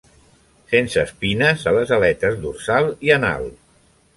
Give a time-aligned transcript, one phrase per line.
[0.71, 3.47] Sense espines a les aletes dorsal i anal.